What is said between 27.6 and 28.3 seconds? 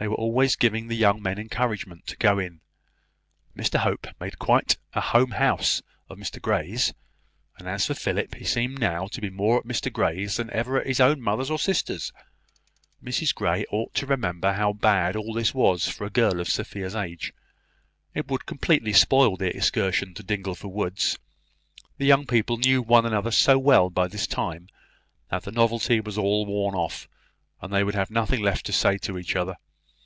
and they would have